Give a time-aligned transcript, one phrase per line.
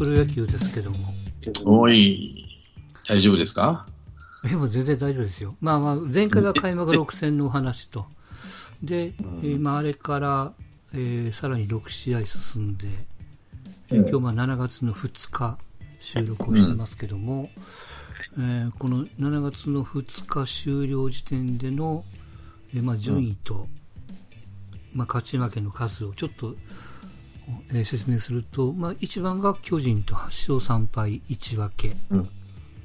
[0.00, 0.96] プロ野球ですけども。
[1.66, 2.46] おい、
[3.06, 3.86] 大丈夫ですか？
[4.42, 5.54] でも全然大丈夫ですよ。
[5.60, 8.06] まあまあ、前回は開幕6戦のお話と。
[8.82, 10.52] で、えーまあ、あれから、
[10.94, 12.88] えーさらに6試合進んで、
[13.90, 15.58] えーうん今日まあ7月の2日
[16.00, 17.50] 収録をしてますけども、
[18.38, 22.06] えーこの7月の2日終了時点での、
[22.74, 23.68] えーまあ、順位と、
[24.94, 26.56] まあ、勝ち負けの数をちょっと、
[27.70, 32.24] えー説明すると、まあ、1番が巨人と8勝3敗1分け、うん。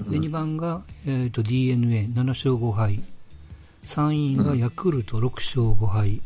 [0.10, 3.02] で2番が、えー、と d n a 7勝5敗
[3.86, 6.22] 3位がヤクルト6勝5敗、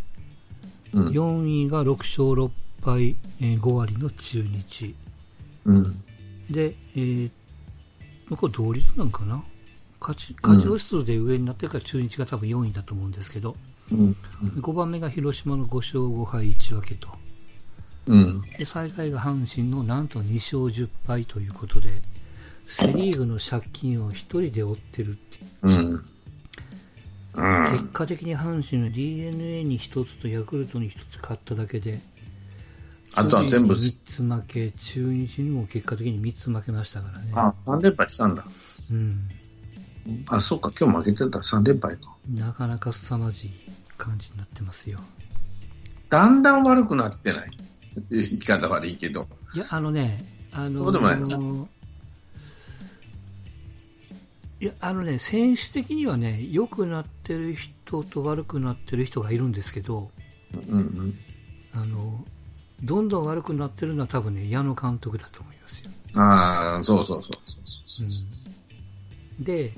[0.94, 1.08] うん。
[1.10, 2.52] 4位が6勝6
[2.84, 4.96] 敗、えー5割の中日
[5.66, 6.04] うん。
[6.50, 7.32] で、えー
[8.36, 9.44] これ同率なんかな？
[10.00, 13.56] 勝ち勝ち星数で上になってるから中日が多分4位だと思うんですけど、
[13.92, 14.16] うん。
[14.58, 17.10] 5番目が広島の5勝5敗1分けと
[18.08, 18.42] うん。
[18.42, 22.02] で最下位が阪神のなんと2勝10敗ということで
[22.68, 26.06] セ・リーグの借金を1人で負ってるっていううん。
[27.36, 27.72] うん。
[27.72, 32.00] 結果的に阪神は d n a に1つとヤクルトに1つ勝っただけで
[33.16, 38.46] あとは全部、3つ負け中日にも結果的に3つ負けましたからねあ、3連敗したんだ。
[38.92, 39.30] うん、
[40.28, 42.16] あ、そうか、今日負けてた3連敗か。
[42.32, 43.52] なかなか凄まじい
[43.98, 45.00] 感じになってますよ
[46.10, 47.50] だんだん悪くなってない？
[48.10, 49.28] 言い方悪いけど。
[49.54, 51.68] いやあのねあのそうでもないの？
[54.62, 60.12] いやあのね選手的にはね良くなってる人と悪くなってる人がいるんですけど
[60.70, 61.20] うんうん。
[61.74, 62.26] あの
[62.84, 69.72] どんどん悪くなってるのは多分ね矢野監督だと思いますよああ、そうそうそうそうそううんで、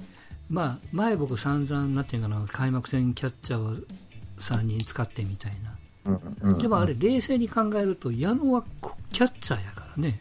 [0.50, 3.76] まあ、前僕散々なっていうかな開幕戦キャッチャーを
[4.40, 5.76] 3人使ってみたいな。
[6.60, 10.20] でもあれ冷静に考えると矢野はこキャッチャーやからね、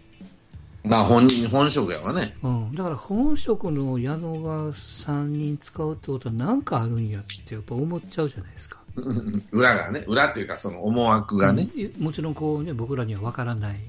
[0.84, 2.36] まあ本人、本職やわね。
[2.42, 8.78] うん、だから本職の矢野が3人使うってことは何かあるんやってやっぱ思っちゃうじゃないですか、
[9.52, 11.68] 裏がね、裏っていうかその思惑がね。
[11.98, 12.04] うん。
[12.04, 13.80] もちろんこう、ね、僕らには分からない。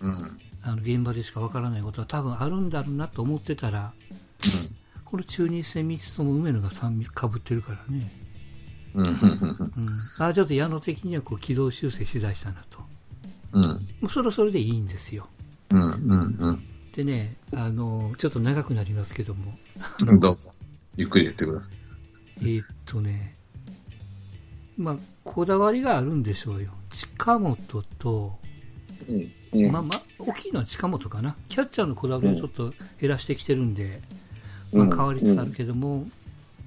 [0.00, 0.40] うん。
[0.66, 3.92] あの現場でしか分からないことは多分あるんだろうなと思ってたら
[5.04, 8.10] この中日戦3つとも梅野が3かぶってるからね
[8.94, 9.06] うん。
[9.06, 9.12] うん。
[9.12, 12.80] うん、あちょっと矢野的にはこう軌道修正しだしたなと、
[13.52, 13.62] うん。
[13.62, 14.86] もうそれはそれでいいん。
[14.86, 15.26] ですよ。
[15.70, 15.82] うん。
[15.82, 16.62] うん。
[16.94, 19.56] でね、あのちょっと長くなりますけども、
[20.00, 20.38] どうぞ。
[20.96, 21.72] ゆっくり言ってくださ
[22.40, 22.56] い。
[22.56, 23.34] えっとね、
[24.76, 26.22] まあ、こだわりがあるん。
[26.22, 28.38] でしょうよ、近本と、
[29.08, 29.32] うん。
[29.52, 29.72] うん。
[29.72, 33.74] まあまあ、大きいのは近本かな、キャッチャーのこだわりをちょっと減らしてきてるん。
[33.74, 34.00] で、
[34.72, 36.06] まあ、変わりつつあるけども、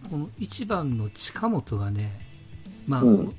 [0.10, 2.20] この1番の近本がね、
[2.88, 3.36] まあうん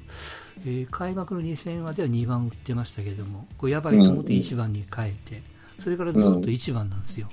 [0.66, 5.42] えー開幕の2戦までは2番打ってましたけども、これやばいと思って1番に変えて、
[5.82, 7.28] それからずっと1番なんですよ。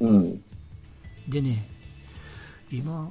[0.00, 0.42] うん。
[1.28, 1.68] でね、
[2.70, 3.10] 今、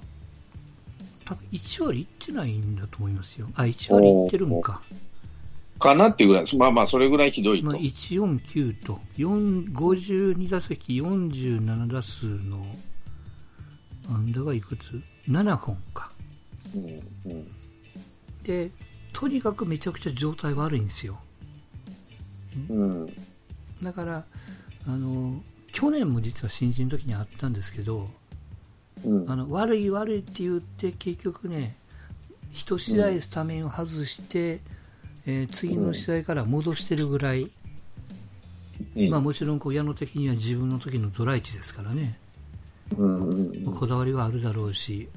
[1.25, 3.47] 多分1割いってないんだと思いますよ。
[3.55, 4.81] あ、1割いってるんか。
[5.79, 6.57] かなっていうぐらいです。
[6.57, 7.67] まあまあ、それぐらいひどいと。
[7.67, 12.65] まあ、149と、4 52打席47打数の、
[14.09, 16.12] 安打がいくつ ?7 本か。
[16.75, 17.31] うん。
[17.31, 17.47] うん。
[18.44, 18.69] で、
[19.13, 21.19] とにかくめちゃくちゃ状態悪いんですよ。
[22.69, 23.13] うん。
[23.81, 24.25] だから、
[24.88, 25.41] あの、
[25.72, 28.09] 去年も実は新人の時にあったんですけど、
[29.03, 29.29] うん。
[29.29, 31.75] あの悪い悪いって言って結局ね
[32.51, 34.59] 一試合スタメンを外して、
[35.25, 37.51] えー次の試合から戻してるぐらい、
[38.95, 39.09] うん。
[39.09, 42.06] まあ、もちろんこう矢野的には自分の時のドライチですからね、うん。
[42.06, 42.26] うん。
[42.96, 45.09] こだわりはあるだろうし、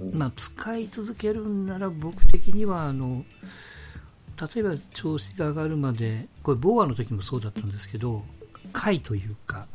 [0.00, 3.24] うんまあ、使い続けるんなら僕的にはあの
[4.54, 8.22] 例えば調子が上がるまでこれボーアの時もそうだったんですけど
[8.72, 9.66] 下位というか、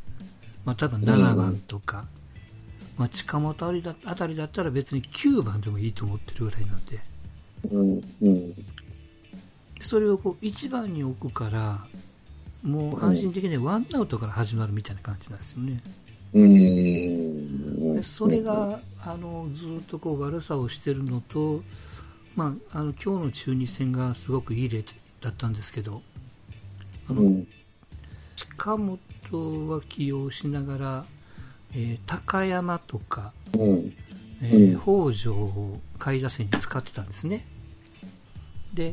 [0.66, 2.06] まあ、多分7番とか、
[2.98, 7.00] まあ、近本あたりだあたりだったら別に9番でもいいと思ってるぐらいなんで
[7.70, 8.02] うん。
[8.22, 8.54] うん。
[9.80, 11.86] それをこう1番に置くから
[12.64, 15.82] もう阪神的にはワンアウトから始まるみたいな感じなんですよね。
[16.34, 17.96] うん。
[17.96, 21.64] でそれがあのずっとこう悪さをしてるのと、
[22.36, 24.84] まあ、あの今日の中日戦がすごくいい例
[25.20, 26.02] だったんですけど
[27.10, 27.48] あの、うん。
[28.36, 31.06] 近本は起用しながら、
[31.74, 33.94] えー高山とか、うん。
[34.42, 37.46] えーうん北条を下位打線に使ってたんですね。
[38.74, 38.92] で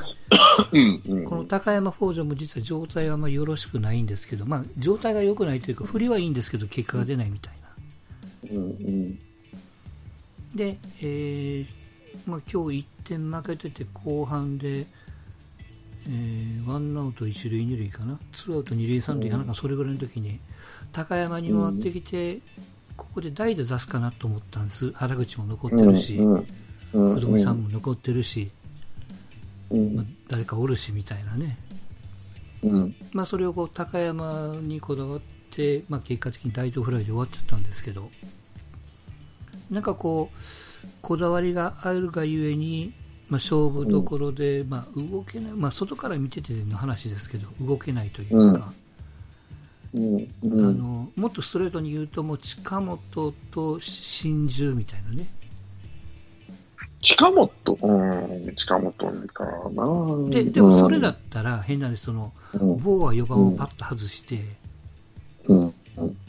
[0.72, 1.02] うん。
[1.06, 1.24] うん。
[1.24, 8.56] この高山、北条も実は状態はあんまりよろしくないんですけど、まあ、状態が良くないというか、振りはいいんですけど、結果が出ないみたいな。
[8.56, 8.64] うん。
[8.64, 9.18] うん。
[10.54, 11.66] で、えー
[12.26, 14.86] まあ、今日1点負けてて後半で、
[16.06, 20.40] えーワンアウト一塁二塁かな、ツーアウト二塁三塁かなんかそれぐらいの時に、
[20.92, 22.40] 高山に回ってきて、
[22.96, 24.92] ここで代打出すかなと思ったんです。
[24.92, 26.46] 原口も残ってるし、うんうん
[26.90, 28.57] 福留さんも残ってるし、うん
[29.70, 31.58] まあ、誰かおるしみたいなね。
[32.62, 32.94] うん。
[33.12, 35.20] まあ、それをこう高山にこだわっ
[35.50, 38.10] て、まあ、結果的にライトフライで終わっちゃったんですけど、
[39.70, 42.94] なんかこう、こだわりがあるがゆえに、
[43.28, 48.72] まあ、勝負どころで、まあ、動けない、まあ、外から見てての話ですけど、動けないというか、
[49.94, 50.16] うん。
[50.16, 50.78] あうん。
[50.78, 55.28] のもっとストレートに言うと、もう近本と真珠みたいなね、
[57.00, 57.50] 近本、
[57.82, 58.92] うん、近本
[59.28, 60.30] かな。
[60.30, 64.40] ででもそれだったら、変な話、その、うん、ボーは4番をパッと外して、
[65.46, 65.74] うん、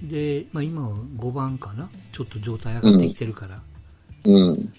[0.02, 3.62] で、まあ、今は5番かな、ちょっと状態上がってきてるから。
[4.26, 4.74] うん、うん。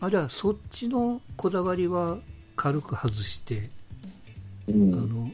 [0.00, 2.18] あじゃあそっちのこだわりは
[2.54, 3.70] 軽く外して、
[4.68, 4.94] うん。
[4.94, 5.30] あの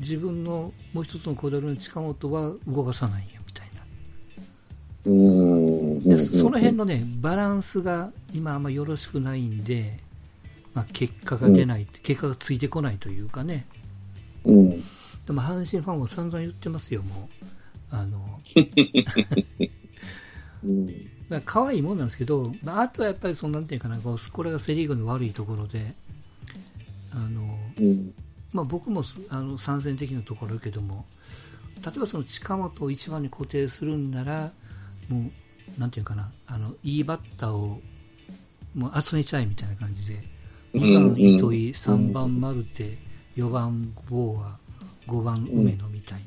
[0.00, 3.37] 自分のもう一つのこだわりの近本は動かさないよみたいな、
[5.08, 9.98] うその辺のねバランスが今あんまよろしくないんで、
[10.74, 13.66] まあ、結果が出ない、結果がついてこないというかね。
[14.44, 17.44] うん、でも阪神ファンは散々言ってますよもう。
[17.90, 18.38] あの
[21.30, 25.94] う 可愛いもんなんですけど、まあ、あとはやっぱりそのなんていうかなこれがセ・リーグの悪いところで
[27.12, 28.12] あのうん、
[28.52, 31.06] まあ、僕もあの参戦的なところだけども
[31.84, 34.52] 例えばその近本を一番に固定するんなら
[35.08, 35.30] も
[35.76, 37.80] うなんていうかなあのいいバッターを
[38.74, 40.22] もう集めちゃえみたいな感じで
[40.74, 41.20] 2番うん。
[41.20, 42.98] 糸井3番マルテ
[43.36, 44.58] 4番ボーア
[45.06, 46.20] 5番梅野みたい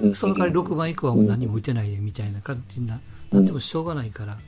[0.00, 3.00] な、その代わり6番以降はもう何も打てないでみたいな感じにな
[3.30, 4.38] なってもしょうがないから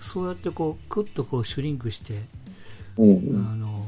[0.00, 2.22] そうやってこうクッとこうシュリンクして
[2.96, 3.86] うん、あの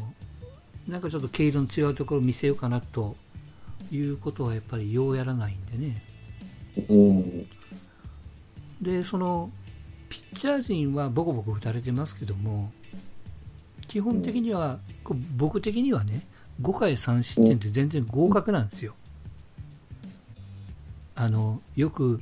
[0.89, 3.17] なんかちょっと毛色の違うところを見せようかなと
[3.91, 6.03] いうことはやっぱりようやらないんでね。
[6.89, 7.47] うん、
[8.83, 9.51] でその
[10.09, 12.71] ピッチャー陣はボコボコ打たれてますけども
[13.89, 16.27] 基本的には、こう僕的にはね
[16.63, 18.95] 5回3失点って全然合格なんですよ。
[21.15, 22.19] あのよく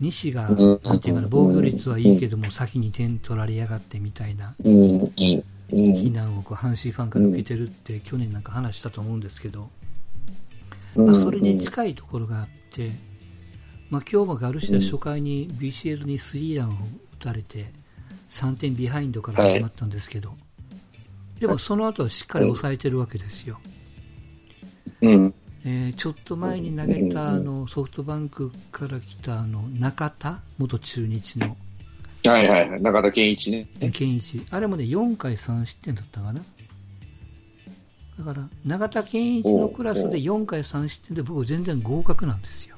[0.00, 9.68] 西が、うんなんていうかな防御率はいいけども先に点取られやがってみたいな非難をこう阪神ファンから受けてるって去年なんか話したと思うんですけど、
[10.96, 12.92] まあ、それに近いところがあって、
[13.92, 16.76] まあ、今日もガルシア初回に BCL にスリーランを打
[17.18, 17.70] たれて
[18.30, 20.32] 3点ビハインドから始まったんですけど、
[21.38, 23.60] でもその後はしっかり抑えてるわけですよ。
[25.02, 25.34] うん、
[25.66, 31.54] えーちょっと前に投げたあのソフトバンクから来たあの中田元中日の。
[32.24, 33.68] はいはいはい、中田健一ね。
[33.92, 34.42] 健一。
[34.50, 36.40] あれもね4回3失点だったかな。
[38.18, 42.71] だから永田健一のクラスで4回3失点で僕全然合格なんですよ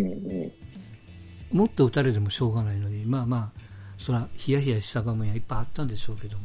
[0.00, 3.60] うん、うん、もっと打たれてもしょうがないのにまあまあ
[3.96, 6.44] そらヒヤヒヤした場面はいっぱいあったんでしょうけども。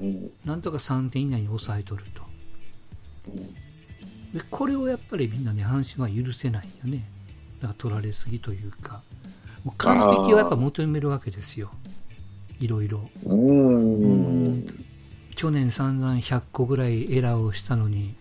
[0.00, 2.22] うん、なんとか3点以内に抑えとると。
[4.34, 7.04] でこれをやっぱりみんなね阪神は許せないよね。
[7.60, 9.02] だから取られすぎというか。
[9.64, 11.70] もう完璧をやっぱ求めるわけですよ。
[12.58, 13.08] いろいろ。
[13.24, 14.58] う、うん。
[14.58, 14.66] ん。
[15.36, 18.14] 去年散々100個ぐらいエラーをしたのに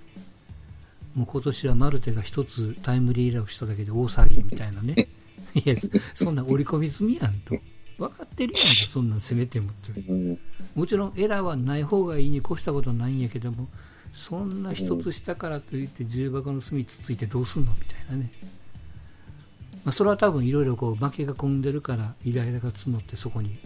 [1.16, 5.08] もう今年はマルテが一つタイムリーエラーをしただけで大騒ぎみたいなね。
[5.53, 5.75] いや
[6.13, 7.58] そんな織り込み済みやんと。
[7.98, 10.00] 分かってるやんと そんなん攻めてもって。
[10.00, 10.39] うん、
[10.75, 13.68] もちろんエラーはない方がいいに越したことないんやけども
[14.13, 18.32] そんな一つしたからといって重箱の隅つついてどうすんのみたいなね、
[19.84, 23.58] まあ、それは多分いろいろこう負けが込んでるからイライラが募ってそこに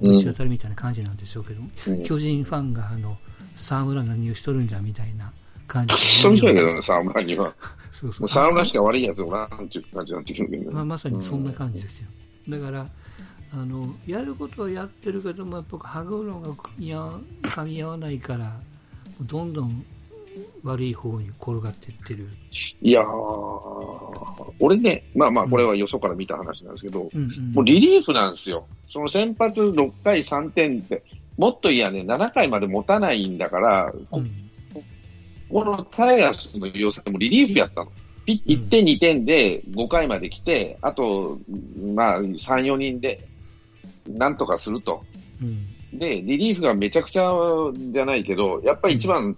[0.00, 2.02] ぶち当たるみたいな感じなんでしょうけど、うん。
[2.02, 3.18] 巨人ファンがあの
[3.54, 5.32] 沢村何をしとるんじゃみたいな
[5.66, 7.54] 感じでそうそうやけどね、沢村には。
[7.92, 10.88] そうそう沢村しか悪いやつおらんっていう感じになってくるけどまあ、ね。
[10.90, 12.08] まさにそんな感じですよ、
[12.48, 12.86] だから
[13.54, 18.52] あのやることはやってるけどもやっぱ歯車が組み合わ噛み合わないから
[19.22, 19.84] どんどん
[20.62, 22.28] 悪い方に転がっていってる、
[22.82, 28.66] いやー、俺ね、まあまあ、これはよそから見た話なんですけど、うんうんもうリリーフなんですよ。
[28.86, 31.02] その先発6回3点って、
[31.38, 34.45] もっといやね、7回まで持たないんだから、こうん
[35.50, 37.92] このタイガースの要請もリリーフやったの。
[38.24, 41.38] ピうん1点2点で5回まで来て、あと、
[41.94, 43.26] まあ、3、4人で、
[44.08, 45.04] なんとかすると。
[45.42, 47.30] うんで、リリーフがめちゃくちゃ
[47.74, 49.34] じゃないけど、やっぱり一番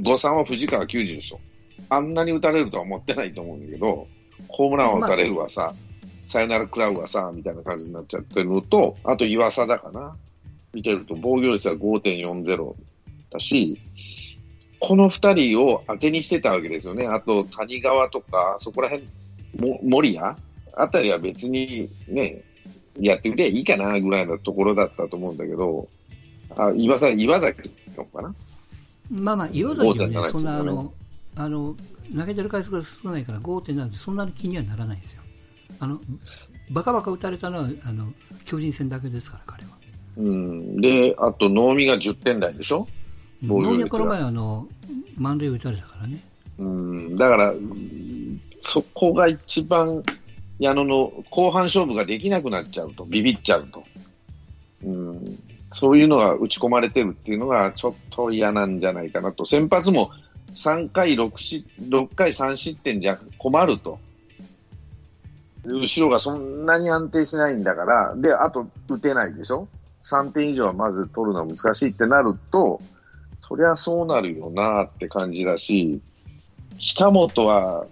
[0.00, 1.40] 誤算は藤川球児でしょ。
[1.88, 4.06] あんなに打たれるとは思ってないと思うんだけど、
[4.48, 5.74] ホームランは打たれるわさ、
[6.26, 10.16] サヨナラ食らうわさ、みたいな感じになっちゃってるのと、あと岩佐だかな。
[10.72, 12.74] 見てると防御率は5.40
[13.30, 13.80] だし、
[14.80, 17.06] この2人を当てにしてたわけですよね。
[17.06, 19.08] あと、谷川とか、そこら辺、
[19.58, 20.36] も守谷？
[20.74, 22.42] あたりは別にね、
[23.00, 25.88] やってくればいいかなぐらいのところだったと思うんだけど、
[26.56, 28.34] あ岩崎岩崎のかな？
[29.10, 30.92] まあまあ、岩崎はね、そんなあの、
[31.36, 31.74] あの、
[32.16, 35.22] 投げてる回数が少ないから5点なんてそんなに気にはならないんですよ。
[35.80, 36.00] あの、
[36.70, 38.12] バカバカ打たれたのは、あの、
[38.44, 39.70] 巨人戦だけですから、彼は。
[40.18, 40.80] うん。
[40.80, 42.86] で、あと、能見が10点台でしょ？
[43.42, 44.66] 能見はこの前、あの、
[45.16, 46.20] 満塁打たれたからね。
[46.58, 47.16] うん。
[47.16, 47.54] だから、
[48.60, 50.02] そこが一番、
[50.58, 53.84] 矢野の後半勝負ができなくなっちゃうと、ビビっちゃうと。
[54.84, 55.38] うん。
[55.72, 59.44] そういうのが打ち込まれてるっていうのがちょっと嫌なんじゃないかなと。
[59.44, 60.10] 先発も
[60.54, 63.98] 3回6し、6回3失点じゃ困ると。
[65.64, 69.68] 後ろがそんなに安定しないんだから、で、あと打てないでしょ
[70.02, 72.80] ?3 点以上はまず取るのは難しいってなると、
[73.48, 76.00] そりゃそうなるよなって感じだし、
[76.78, 77.86] 近本は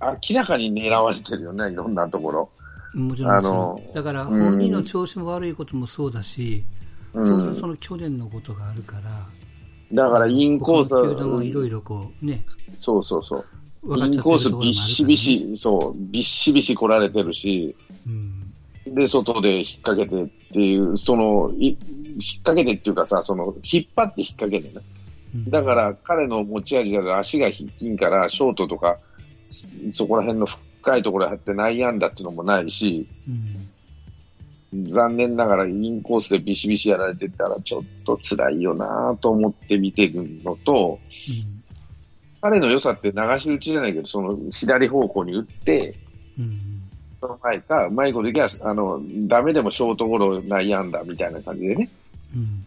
[0.00, 2.50] 明らかに狙われてるよね、いろんなところ。
[2.94, 3.32] もちろん。
[3.32, 6.64] あのだから本人の調子も悪いこともそうだし、
[7.12, 9.26] うん、当然その去年のことがあるから、
[9.92, 11.44] だからインコースは。
[11.44, 12.44] いろいろこうね。
[12.78, 13.44] そうそうそう。
[13.98, 17.74] インコースびっしびし、そう、びっしびし来られてるし、
[18.06, 18.10] う
[18.90, 21.76] ん、で、外で引っ掛けてっていう、その、引っ
[22.44, 24.84] 掛けてっていうかさ、その、引っ張って引っ掛けてね。
[25.48, 28.98] だから彼の持ち味である足が引きんから、ショートとか、
[29.90, 41.62] そこら辺の深いところに入って内野安打っていうのもないし、うん、残念ながらインコースでビシビシやられてたらちょっと辛いよなと思って見てるのと、うん。
[42.40, 45.94] 彼の良さって流し打ちじゃないけど、その左方向に打って、
[46.38, 46.58] うん、
[47.20, 51.88] その前か、うまいこといけば、あの、ダメでもショートゴロ内野安打みたいな感じでね。
[52.34, 52.60] うん。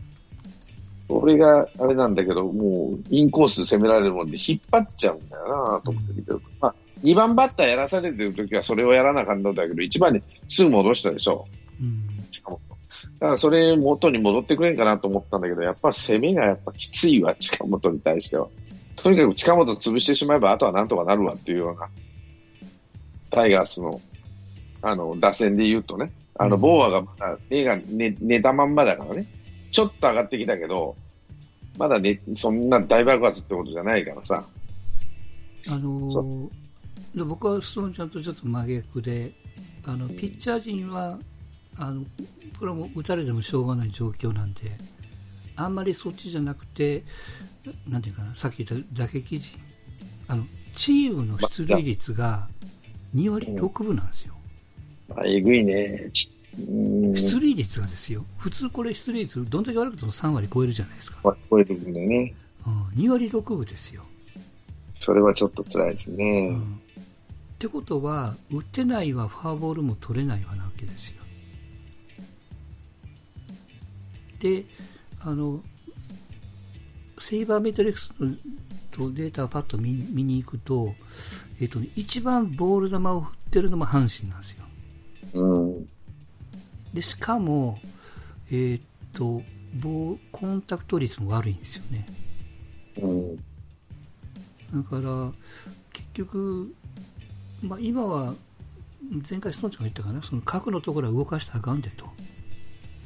[1.10, 11.46] それがあれなんだけど、もうインコース攻められるもんで引っ張っちゃうんだよなと思って見てる、うん、まあ、2番バッターやらされてるときはそれをやらなかったんだけど、1番にすぐ戻したでしょ。
[11.82, 12.26] うん。
[12.32, 12.62] しかも。
[13.20, 18.48] だからそれ元に戻ってくれんかなと思ったんだけど、やっぱ攻めがやっぱきついわ、近本に対しては。
[18.96, 21.90] とにかく近本潰してしまえば、あとはなんとかなるわっていうような、
[23.32, 24.00] タイガースの、
[24.82, 29.28] あの、打線で言うとね、あの、ボーアがまだ、映画、ね、寝たまんまだからね、
[29.74, 30.96] ちょっと上がってきたけど、
[31.78, 34.46] まだね、そんな大爆発ってことじゃないからさ。
[35.68, 39.32] あのー、僕はストーンちゃんとちょっと真逆で、
[39.86, 41.20] あの、ピッチャー陣は、
[41.78, 42.04] あの、
[42.60, 44.78] これはもう打たれてもしょうがない状況なんで、
[45.56, 47.04] あんまりそっちじゃなくて、
[47.88, 49.60] なんていうかな、さっき言った打撃陣、
[50.28, 52.48] あの、チームの出塁率が
[53.16, 54.36] 2割6分なんですよ。
[55.10, 56.12] まあ、えぐいね。
[56.58, 58.26] 出塁率がですよ。
[58.38, 61.36] 普通これ出塁率、どんだけ悪くても3割超えるじゃないですか。
[61.50, 62.34] 超えるんだよね。
[62.66, 64.04] うん、2割6分ですよ。
[64.94, 66.50] それはちょっと辛いですね。
[66.50, 66.66] うん、っ
[67.60, 71.24] てことは、打ってないはフォアボールも取れないわなわけですよ。
[74.40, 74.66] で、
[75.22, 75.62] あの、
[77.20, 78.10] セイバーメトリックス
[78.92, 80.94] とデータをパッと見に行くと、
[81.60, 84.66] えっ、と、一番ボール球を振ってるのも阪神なんですよ。
[85.34, 85.88] うん、
[86.94, 87.80] で、しかも、
[88.50, 88.82] えっ、ー、
[89.14, 89.42] と、
[89.82, 92.06] ボコンタクト率も悪いんですよね。
[93.02, 95.32] うん、だから、
[95.92, 96.74] 結局、
[97.64, 98.36] まあ、今は、
[99.30, 102.06] 前回ストーンチが言ったかな、その角のところは動かしたらあかんでと。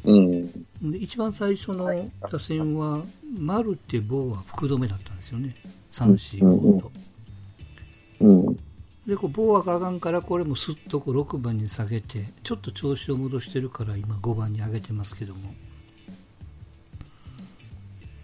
[0.04, 0.52] うん、
[0.92, 1.90] で一番最初の
[2.32, 3.04] 打線は、
[3.38, 5.56] 丸って棒は福留だったんですよね、
[5.92, 6.92] 3、4、5と。
[9.08, 15.54] うん、で、こう棒はかがんから、これもすっとこう6番に下げて、ちょっと調子を戻してるから、今5番に上げてますけども。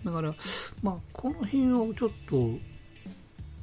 [0.03, 0.35] だから、
[0.81, 2.49] まあ、この辺をちょっと、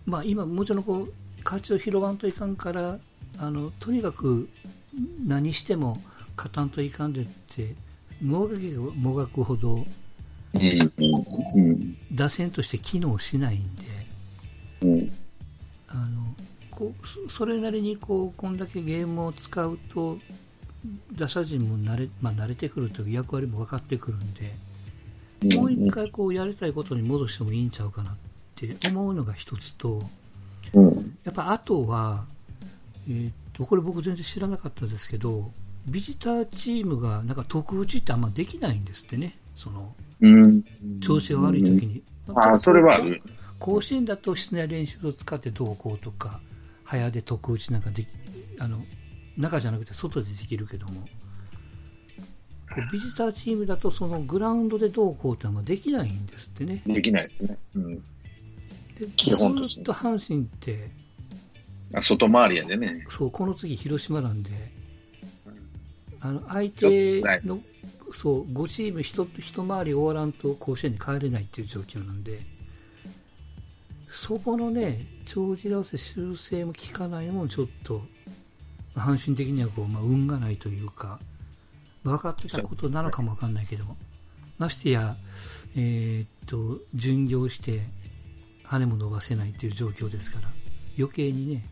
[0.06, 1.12] まあ、今、もちろんこう、
[1.44, 2.98] 価値を拾わんといかんから、
[3.38, 4.48] あの、とにかく
[5.26, 6.02] 何しても
[6.36, 7.74] 勝たんといかんでって、
[8.22, 9.86] もがけばもがくほど、
[12.12, 13.84] 打線として機能しないんで、
[14.82, 15.12] うん、
[15.88, 16.19] あの
[16.80, 20.18] こうそれなりにこうこんだけゲームを使うと
[21.12, 24.54] 打者陣も慣れ,、まあ、慣れてくるという役割も分かってくるんで、
[25.56, 28.14] もう一回こうやりたいことに戻してもいいんちゃうかなっ
[28.54, 30.02] て思うのが一つと、
[31.22, 32.24] やっぱあとは、
[33.06, 35.52] えー、っとこれ僕全然知らなかったですけど
[35.86, 40.64] ビジターチームがなんか特打ちってあんまできないんですってね、その、うん、
[41.02, 42.02] 調子が悪い時に。
[42.26, 42.98] うん、あそれは
[43.58, 46.40] 甲子園だと室内練習を使ってどうこうとか、
[46.90, 48.04] 早で特打ちなんかで
[48.58, 48.84] あの、
[49.36, 51.06] 中じゃなくて外でできるけども、こ
[52.88, 56.82] うビジターチームだとそのグラウンドでどうこうってあんまできないんですってね。
[56.84, 57.58] できないですね。
[57.76, 58.02] うん
[59.16, 60.90] 基本ずっと阪神って、
[61.94, 63.06] あ外回りやでね。
[63.08, 64.50] そう、この次広島なんで、
[66.20, 67.60] あの、相手の、
[68.12, 72.40] そう、5チーム一一回り終わらんと甲子園に帰れないっていう状況なんで、
[74.10, 78.02] そこのね、長寿合わせ修正も効かないのもちょっと、
[78.94, 81.20] 阪神的にはこう、まあ、運がないというか、
[82.02, 83.96] 分かってたことなのかもわかんないけども、
[84.58, 85.16] ましてや、
[85.76, 87.82] えーっと、巡業して、
[88.64, 90.48] 羽も伸ばせないという状況ですから、
[90.98, 91.64] 余計にね、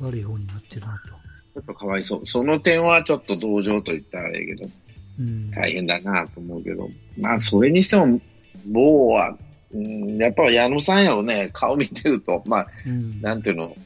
[0.00, 1.12] 悪い方になってるなと。
[1.12, 2.26] ちょっとかわいそう。
[2.26, 4.70] その点はちょっと同情と言ったらええけど、
[5.20, 5.50] うん。
[5.50, 8.20] 大変だなと思うけど、まあ、それにしても、
[8.66, 9.36] 某は、
[9.72, 13.20] うん、やっぱ矢野さんやろね、顔見てると、まあ、うん。
[13.20, 13.76] なんていうの、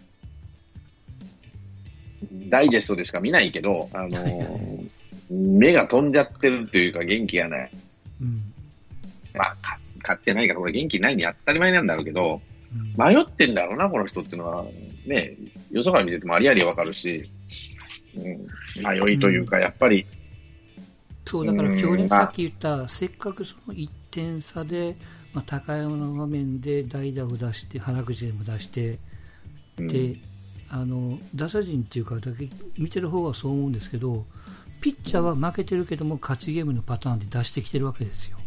[2.49, 4.71] ダイジェストでしか見ないけど、あの
[5.31, 7.71] 目が飛んじゃってるというか元気がない。
[8.21, 8.43] うん。
[9.35, 12.41] まあ、か買ってないから、これ元気ないに当たり前なんだろうけど、
[12.73, 13.15] うん。
[13.15, 14.65] 迷ってんだろうな、この人っていうのは、
[15.07, 15.37] ね、
[15.71, 17.29] よそから見ててもありありわかるし、
[18.17, 18.25] うん、
[19.07, 20.07] 迷いというか、やっぱり、
[21.27, 22.21] そう、だからうん今日ね、まあ。
[22.21, 24.97] さっき言った、せっかくその1点差で、
[25.35, 28.99] まあ、高山の場面で代打を出して、原口でも出して、
[29.79, 29.89] うん。
[29.89, 30.17] で、
[30.71, 32.49] あの、打者陣っていうか、だけ
[32.79, 34.25] 見てる方はそう思うんですけど、
[34.81, 38.39] ピッチャーは負けてるけども、勝ちゲームのパターンで出してきてるわけですよ。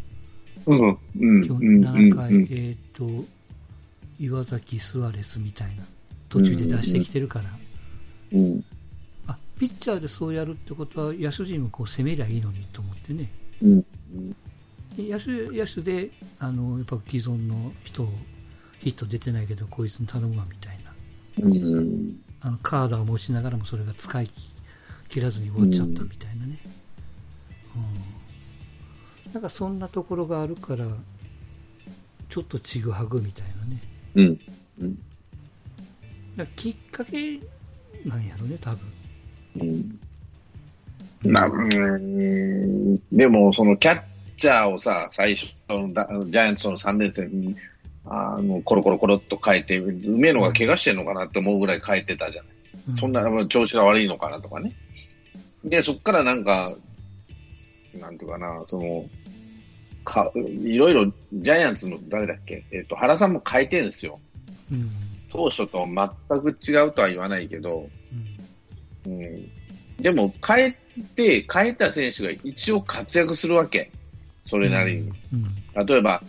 [0.65, 3.25] うん、うん、うん、今日うん、7回、うんえっ、と、
[4.19, 5.83] 岩崎、スアレスみたいな、
[6.29, 7.45] 途中で出してきてるから、
[8.33, 8.63] うん、
[9.27, 13.29] あピッチャーでそうやるってことは、野手陣もこう攻めりゃいいのにと思ってね。
[13.61, 13.85] うん、で
[14.97, 18.09] 野手野手であのやっぱ既存の人を
[18.79, 20.93] ヒット出てないけどこいつに頼むわみたいな。
[21.39, 24.29] うん、あのカードを持ちながらもそれが使い
[25.07, 26.59] 切らずに終わっちゃったみたいなね、
[29.25, 29.33] うん。
[29.33, 30.87] なんかそんなところがあるから
[32.29, 33.81] ちょっとちぐはぐみたいなね。
[34.15, 34.39] うん、
[36.37, 37.39] うん、きっかけ
[38.05, 38.79] なんやろね多分。
[39.59, 39.99] うん。
[41.23, 44.01] まあ、うん、でも、そのキャッ
[44.37, 47.55] チャーをさ、最初のだジャイアンツとの3連戦に、
[48.05, 52.51] あの、コロコロコロっと変えて、梅野が怪我してんのかなって思うぐらい変えてたじゃない。
[52.89, 54.73] うんそんなまあ調子が悪いのかなとかね。
[55.65, 56.73] で、そっからなんか、
[57.93, 59.05] なんていうかな、その、
[60.05, 62.63] か、いろいろ、ジャイアンツの誰だっけ？
[62.71, 64.19] えっ、と、原さんも変えてるんですよ。
[64.71, 64.89] うん
[65.29, 67.89] 当初と全く違うとは言わないけど、
[69.05, 69.51] うんうん。
[69.97, 70.77] でも、変え
[71.15, 73.91] て、変えた選手が一応活躍するわけ。
[74.47, 75.11] それなりに。
[75.33, 75.85] うん。
[75.85, 76.23] 例えば、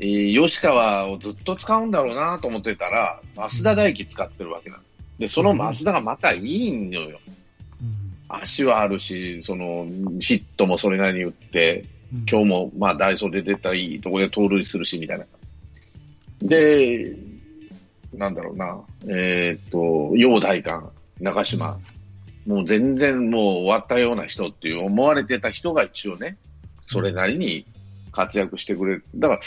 [0.00, 4.80] えー吉川をずっと使うんだろうなと思ってたら、増田大輝使ってるわけなん
[5.20, 7.20] でその増田がまたいいのよ。
[7.80, 7.94] うん。
[8.28, 9.86] 足はあるし、その、
[10.18, 12.24] ヒットもそれなりに打って、うん。
[12.28, 15.26] 今日も、まあ、ダイソーで出たらいいところで盗塁するし、みたいな。
[16.42, 17.14] で、
[18.14, 21.78] なんだろうな、えーっと、陽大館、中島、
[22.46, 26.36] もう全然もう終わったような人っていう思われてた人が一応ね、
[26.90, 27.64] それなりに
[28.10, 29.04] 活躍してくれる。
[29.14, 29.40] だから、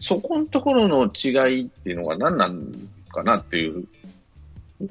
[0.00, 1.28] そこのところの違
[1.60, 2.72] いっていうのが何なん
[3.08, 3.86] かなっていう、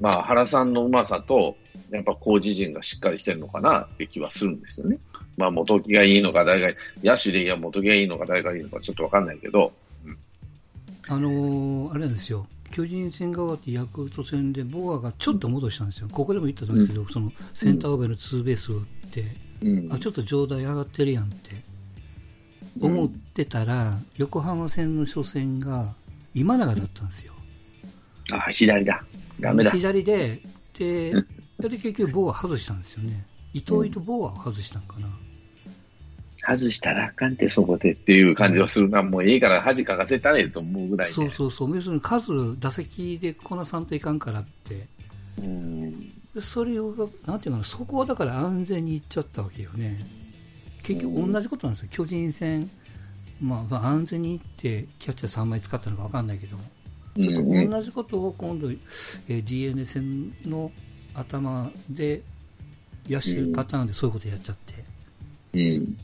[0.00, 1.56] まあ、原さんのうまさと、
[1.90, 4.98] やっぱ工事陣がしっかりしてるのかなって気はするんですよね。
[5.36, 9.72] まあ、元木がいいのか、誰が、野手でいや元木がいいのか、誰がいいのか、ちょっとわかんないけど、
[11.08, 19.24] あのーあれなんですよ、巨人戦が終わってヤクルト戦で、ボアがちょっと戻したんですよ、ここでも言ったんですけど、そのセンターオーベルツーベースを打って、
[19.62, 19.92] うん。
[19.92, 21.59] あちょっと状態上がってるやんって
[22.80, 25.94] 思ってたら、横浜戦の初戦が
[26.34, 27.32] 今永だったんですよ。
[28.32, 29.02] あ、左だ。
[29.38, 29.70] ダメだ。
[29.70, 30.40] 左で、
[30.78, 31.12] で、
[31.58, 33.24] で結局、ボア外したんですよね。
[33.52, 35.08] 伊藤伊とボアを外したんかな。
[36.42, 39.02] 外したらあかんって、そこでっていう感じはするな。
[39.02, 41.14] もういいから恥かかせたらええと思うぐらいで。
[41.14, 44.86] そうそうそう、要するに数、打席でこなさんといかんからって。
[45.38, 46.08] うん。
[46.34, 49.98] でそれを、なんていうかな、そこはだから安全にいっちゃったわけよね。
[50.94, 51.88] 結局同じことなんですよ。
[51.90, 52.68] 巨人戦、
[53.40, 56.56] まあ、まあ安全にいって、キャッチャー3枚使ったのか分かんないけど
[57.16, 60.72] 同じことを今度、えー DNA 戦の
[61.14, 62.22] 頭で、
[63.08, 64.84] 野手パターンでそういうことやっちゃって。
[65.54, 65.96] うん。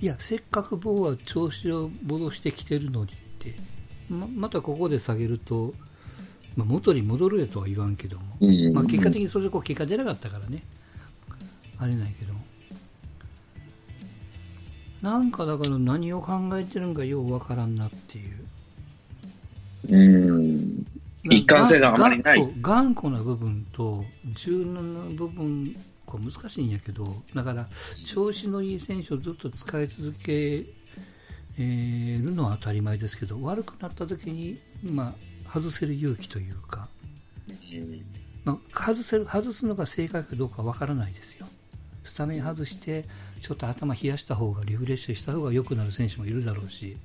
[0.00, 3.54] いや、せっかくボーは調子を戻してきてるのにって、
[4.08, 5.74] ままたここで下げると、
[6.56, 8.72] まあ、元に戻るよとは言わんけども、うん。
[8.72, 10.62] まあ、結果的にそれでこう結果出なかったからね、
[11.78, 12.34] あれないけど、
[15.02, 18.46] なんかだから何を考えてるんかようわからんなっていう。
[19.88, 20.86] うん。
[21.24, 27.66] 一貫性があまりないがそう頑固な部分と柔軟な部分これ難しいんやけどだから
[28.06, 30.64] 調子のいい選手をずっと使い続け、
[31.58, 35.14] るのは当たり前ですけど、悪くなった時に、ま
[35.46, 36.88] あ、外せる勇気というか、
[38.44, 41.46] まあ、外せる、外すのが正解かどうかわからないですよ。
[42.04, 43.04] スタメン外して、
[43.40, 46.96] ちょっと頭冷やした方が、リフレッシュした方が良くなる選手もいるだろうし、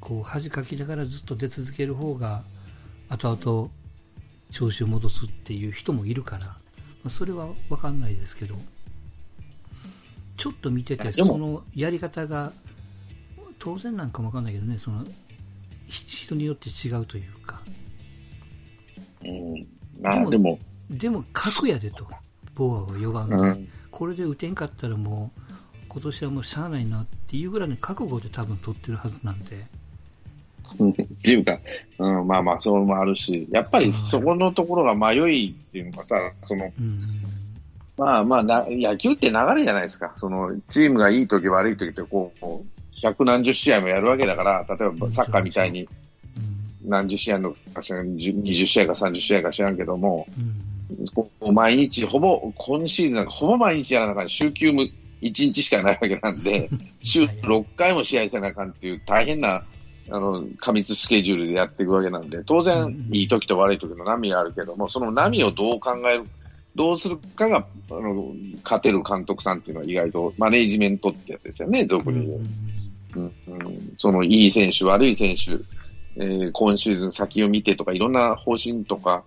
[0.00, 2.42] こう、恥かきながらずっと出続ける方が、
[3.08, 3.70] 後々、
[4.50, 6.56] 調子を戻すっていう人もいるから、ま
[7.06, 8.56] あ、それはわかんないですけど、
[10.36, 12.52] ちょっと見てて、でもそのやり方が、
[13.58, 15.04] 当然なんかもわかんないけどね、その、
[15.86, 17.60] ひ人によって違うというか、
[19.24, 19.66] うん。
[20.00, 20.58] まあ、でも、
[20.90, 22.08] でも、格やでと、
[22.58, 23.68] ボアは4番で、うん。
[23.90, 25.40] これで打てんかったらもう、
[25.88, 29.66] 今年はもうしゃあないなっていうぐらいの覚悟で多分取ってるはずなんで、
[30.82, 31.58] っていうか、
[31.98, 37.00] うん、まあまあ、そうもあるし、やっぱりそこのところが迷いっていうのがさ、その、うん、
[37.96, 40.12] まあまあな、野球って流れじゃないですか。
[40.16, 42.46] その、チームがいい時悪い時ってこう、
[43.00, 45.88] 百何十試合もやるわけだから、例えばサッカーみたいに
[46.84, 50.77] うん、何十試合のか知らん、20試合か30試合か知らんけども、うん、
[51.52, 56.70] 毎日、ほぼ、今シーズンなんかほぼ毎日やらなあかん、週休無1日しかないわけなんで、
[57.02, 59.64] 週6回も試合せなあかんっていう大変な、
[60.10, 66.24] あの、過密スケジュールでやっていくわけなんで、当うん然うん、いい時と悪い時の波があるけども、その波をどう考える、
[66.74, 72.40] どうするかが、あの、勝てる監督さんっていうのは意外と、マネージメントってやつですよね、俗に言う。
[73.16, 73.22] うん。
[73.22, 75.58] うんそのいい選手、悪い選手、
[76.18, 79.24] えー今シーズン先を見てとか、いろんな方針とか、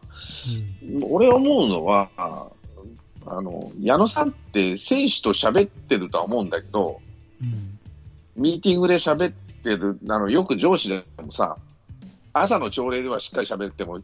[1.02, 2.48] 俺思うのは、あ
[3.26, 7.00] あの、矢野さんって選手と喋ってるとは思うんだけど、
[7.42, 7.80] うん、
[8.36, 11.58] ミーティングで喋ってる、あの、よく上司でもさ、
[12.34, 14.00] 朝の朝礼ではしっかり喋っても、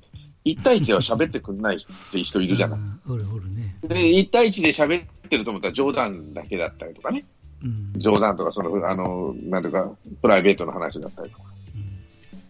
[0.46, 1.80] 1対1では喋ってくんないっ
[2.12, 2.80] て人いるじゃない。
[2.80, 3.76] うんおるおるね。
[3.84, 7.26] で、1対1で喋ってると思ったら冗談だけだったりとかね。
[7.64, 11.57] うん、冗談とか、その、あの、なんていうか、プライベートの話だったりとか。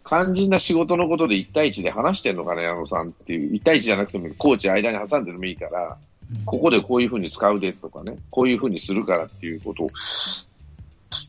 [0.07, 3.51] 肝心な仕事のことで1対1で話してんのかね、矢野さんっていう。
[3.51, 9.89] 1対1じゃなくても、コーチ間に挟んでもいいから、うんここでこういうふうに使うでとかね、こういうふうにするからっていうことを、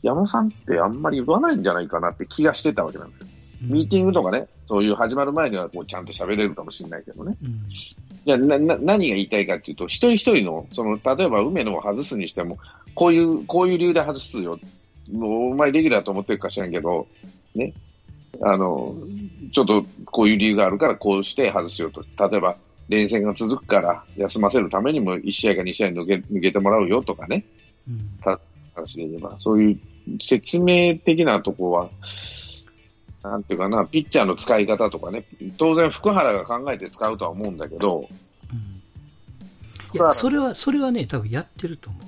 [0.03, 3.27] 矢野さんってあんまり言わないんじゃないかなって気がしてたわけなんですよ。
[3.63, 7.37] ミーティングとかね、そういう始まる前にはこうちゃんと喋れるかもしれないけどね。
[7.43, 7.61] うん、
[8.25, 12.59] じゃあなな何が言いたいかっていうと、一人一人の、その、例えば梅野を外すにしても、
[12.95, 14.59] こういう、こういう理由で外すよ。
[15.13, 17.07] もう、お前レギュラーと思ってるか知らんけど、
[17.55, 17.73] ね。
[18.43, 18.95] あの、
[19.53, 22.05] ちょっとこういう理由があるからこうして外すよと。
[22.29, 22.57] 例えば、
[22.89, 27.45] 連戦が続くから休ませるためにも1試合か2試合抜け抜けてもらうよとかね。
[27.89, 28.39] うん、
[28.75, 29.79] 話で言えば、そういう
[30.21, 31.91] 説明的なとこは、
[33.23, 35.25] なんていうかな、ピッチャーの使い方とかね、
[35.59, 38.09] 当然福原が考えて使うとは思うんだけど、
[38.53, 38.55] う
[39.97, 40.01] ん。
[40.01, 42.03] いや、それは、それはね、多分やってると思う。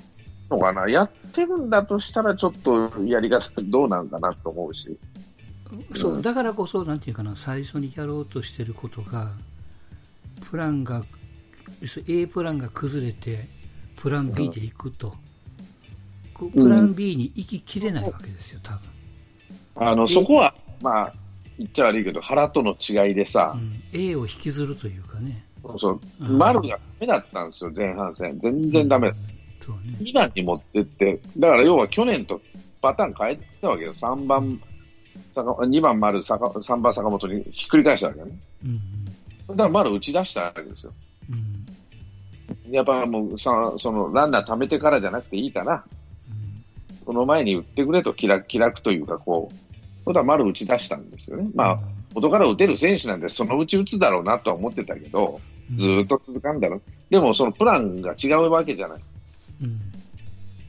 [0.50, 4.96] のかな、やってるんだとしたらちょっとやり方どうなんかなと思うし。
[5.94, 9.30] そう、だからこそ、なんていうかな、最初にやろうとしてることが、
[10.50, 11.04] プランが、
[12.08, 13.46] A プランが崩れて、
[13.96, 15.14] プラン B で行くと、
[16.34, 18.80] こうプラン B に行ききれないわけですよ、多分。
[19.76, 21.12] あの、そこは、まあ、
[21.58, 23.56] 言っちゃ悪いけど、腹との違いでさ。
[23.56, 25.44] う、ん、A を引きずるというかね。
[25.62, 26.00] そうそう。
[26.20, 26.38] うん。
[26.38, 28.38] 丸がダメだったんですよ、前半戦。
[28.40, 29.10] 全然ダメ。
[29.10, 29.16] だ
[29.68, 29.96] うね。
[30.00, 32.40] 2番に持ってって、だから要は去年と
[32.80, 33.94] パターン変えてたわけよ。
[33.94, 34.69] 3番、坂
[35.34, 38.32] 2番丸、坂3番坂本にひっくり返したわけよね。
[39.48, 40.92] うん、だから丸打ち出したわけですよ。
[41.30, 41.66] うん、
[42.66, 45.84] うん、やっぱもうさ、そのランナー貯めてからじゃなくていいから、
[46.28, 47.04] うん。
[47.04, 51.50] この前に打ってくれと気楽気楽というか、こう、それは丸打ち出したんですよね。
[51.54, 51.78] まあ、
[52.14, 55.40] 元から打てる選手なんで、そのうち打つだろうなとは思ってたけど、
[55.70, 56.82] うん、ずーっと続かんだろう。
[57.10, 59.00] でも、そのプランが違うわけじゃない。
[59.62, 59.78] うん、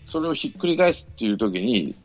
[0.06, 1.95] それをひっくり返すっていう時に、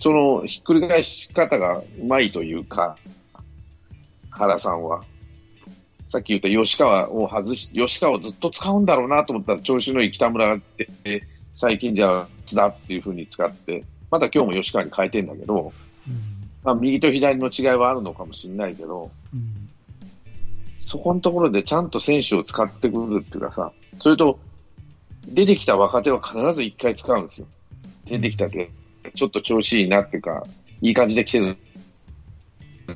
[0.00, 2.96] そのひっくり返し方がうまいというか、
[4.30, 5.04] 原さんは。
[6.08, 11.22] さっき言った吉川を外し、吉川をずっと使うんだろうなと思ったら、調子のいい北村が出て、
[11.54, 15.70] 最近じゃあ、津田っていう風に使って、まだ今日も吉川に変えてんだけど、
[16.64, 19.68] まあ、右と左の違いはあるのかもしれないけど、うん、
[20.78, 24.40] そこのところでちゃんと選手を使ってくるっていうかさ、それと、
[25.28, 27.46] 出てきた若手は必ず一回使うんですよ。
[28.06, 28.70] 出てきたって、
[29.14, 30.44] ちょっと調子いいなっていうか、
[30.80, 31.56] いい感じで来てる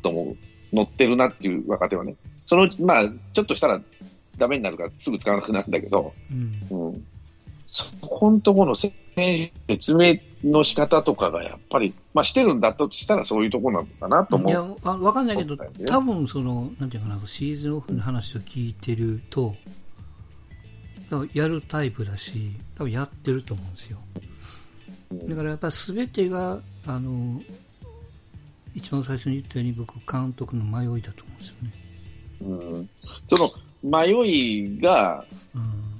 [0.03, 0.37] と思う。
[0.73, 2.17] 乗ってるなっていう若手はね。
[2.47, 3.81] そのうち、まあ、ちょっとしたら
[4.37, 7.07] ダメになるからすぐ使わなくなるんだけど、うん、うん。
[7.67, 14.51] そこのところの説明の仕方とかがやっぱり、まあしてるんだとしたらそういうところなのかなと思う。
[14.51, 19.55] いや、あわかんないけど、多分その、なんていうかな、シーズンオフの話を聞いてると、
[21.33, 23.99] やるタイプだし、多分やってると思うんですよ。
[25.13, 27.41] だからやっぱり全てが、あの、
[28.75, 31.85] 一番最初に言ったように僕、監督の迷いだと思うんですよね。
[32.41, 32.89] うん、
[33.29, 35.95] その迷いが、うん。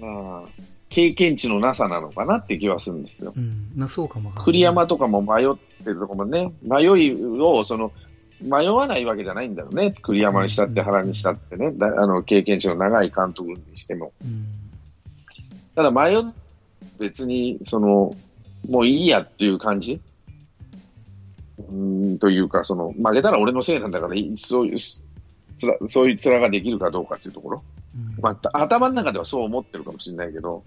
[0.00, 0.48] まあ、
[0.88, 3.32] 経験値のなさなのかなって気はするんですよ。
[3.36, 3.72] うん。
[3.76, 7.92] まあそうかもわか栗山とかも迷ってるとこもね、迷いを、その、
[8.42, 9.94] 迷わないわけじゃないんだよね。
[10.02, 14.12] 栗山にしたって原にしたってね、だあの、経験値の長い監督にしても。
[14.24, 14.46] うん。
[15.74, 16.34] ただ迷う、
[17.00, 18.14] 別に、その、
[18.68, 20.00] もういいやっていう感じ？
[21.58, 27.62] うーん、というか、その、負けたら俺のせいなんだから、いそういう、つら、そういう面ができるかどうかっていうところ？
[27.96, 28.22] うん。
[28.22, 30.62] まあ、頭の中ではそう思ってるかもしれないけど、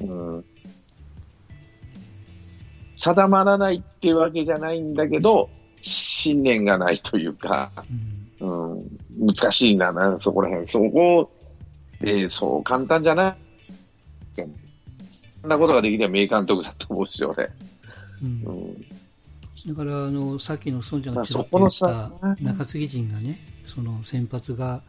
[0.00, 0.34] うん。
[0.34, 0.44] うん、
[2.96, 5.50] 定まらないっていうわけじゃないんだけど、
[5.80, 7.72] 信念がないというか、
[8.40, 8.76] うん。
[8.76, 10.66] うん、難しいんだな、そこら辺。
[10.66, 11.30] そこ
[12.00, 13.36] で、そう簡単じゃない。
[15.42, 17.50] そんなことができれば名監督だと思うし、俺。
[18.22, 18.28] うん。
[18.44, 24.82] うん、だから、あの、さっきの孫ちゃんまあが言ったさ中継ぎ陣がね、その先発が、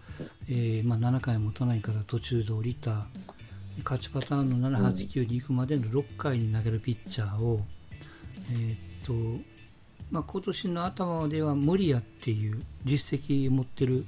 [0.48, 3.06] えーまあ、7回持たないから途中で降りた、
[3.84, 7.62] 勝ちパターンの7、8、9に行くまでの6回に投げるピッチャーを、
[8.52, 9.44] えーっと、
[10.12, 14.06] まあ、今年の頭では無理やっていう実績を持ってる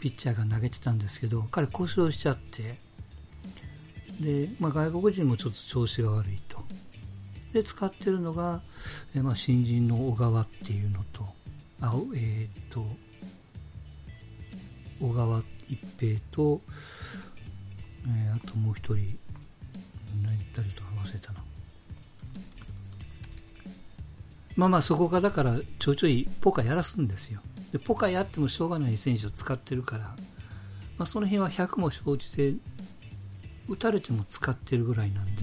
[0.00, 2.78] ピッチャーが投げてたんですけど、彼故障しちゃって、
[4.20, 6.58] で、まあ、外国人もちょっと調子が悪いと。
[7.52, 8.60] で、使ってるのが、
[9.14, 11.24] えまあ、新人の小川っていうのと、
[11.80, 12.84] あ、えーっと、
[15.00, 16.60] 小川一平と、
[18.06, 19.18] えーあともう一人、
[20.22, 21.44] 何言ったりと忘れたな。
[24.56, 27.40] まあまあそこがだからちょいちょいポカやらすんですよ。
[27.72, 30.16] で、ポカやってもしょうがない選手を使ってるから、
[30.96, 32.54] まあその辺は100も承知で、
[33.68, 35.42] 打たれても使ってるぐらいなんで、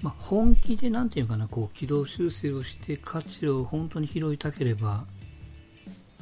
[0.00, 5.04] まあ本気で何て言うかな、こう軌道修正をして価値を本当に拾いたければ、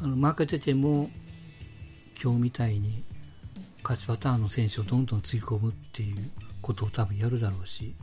[0.02, 1.10] あの負けてても
[2.22, 3.04] 今日みたいに
[3.82, 6.30] 勝ちパターンの選手をどんどんつぎ込むっていう
[6.62, 7.94] ことを多分やるだろうし、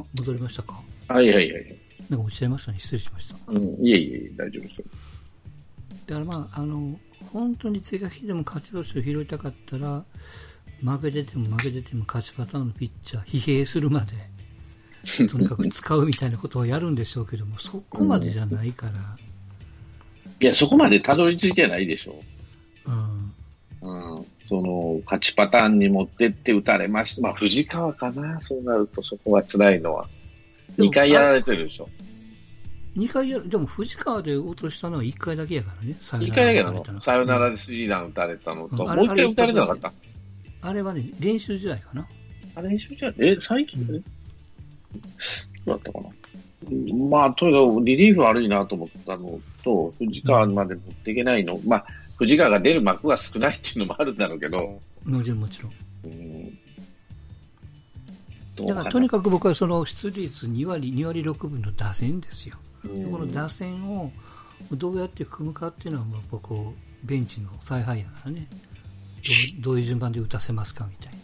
[0.00, 0.82] あ戻りましたか？
[1.08, 1.76] はいはいはい。
[2.08, 2.78] なんか落ちちゃいましたね。
[2.80, 3.36] 失礼しました。
[3.46, 4.84] うん、いえいえ、大丈夫ですよ。
[6.06, 6.98] だからまあ、あの、
[7.32, 10.04] 本当に追加費でも勝ち星を拾いたかったら、
[10.82, 18.92] 負けてても負けてても勝ちパターンのピッチャー、疲弊するまで、とにかく使うみたいなことをやるんでしょうけども、そこまでじゃないから、
[20.40, 22.20] いや、そこまでたどり着いてないでしょ。
[24.50, 24.64] うん、うん。
[24.64, 27.22] その、勝ちパターンに持ってって打たれました。
[27.22, 28.40] まあ、藤川かな。
[28.40, 30.08] そうなると、そこは辛いのは。
[30.76, 31.88] でも2回やられてるでしょ。
[32.96, 37.00] 2回やる、でも藤川で落としたのは1回だけやからね、サヨ1ナ回だけなラ打たれたの。
[37.00, 39.92] さよならうんでスリーラン打たれたのと、うんもう一回打たれてなかった。
[40.62, 42.08] あれはね、練習試合かな。
[42.54, 44.02] あれ、一緒じゃえ、最近、うんえ
[45.66, 46.08] どうだったかな。
[46.70, 51.58] うんまあ、とにかくリリーフ悪いなと思ったのと、藤川まで持っていけないの。
[51.66, 51.86] まあ、
[52.20, 55.72] 藤川が出る幕が少ないっていうのもあるんだろうけど、もちろんもちろん。
[58.66, 62.56] だからとにかく僕はその出塁率2割、2割6分の打線ですよ。
[62.84, 64.12] うんこの打線を
[64.72, 68.46] どうやって組むかっていうのは、やっぱこう、ベンチの采配やからね。
[68.50, 71.18] どう どういう順番で打たせますかみたいな。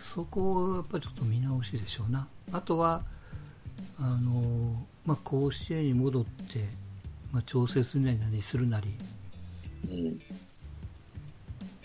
[0.00, 2.26] そこをやっぱりちょっと見直しでしょうな。
[2.50, 3.04] あとは、
[4.00, 6.68] あの、まあ、甲子園に戻って、
[7.36, 8.88] まあ、調整するなりするなり、